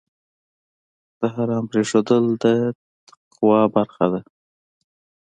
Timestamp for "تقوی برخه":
3.07-4.05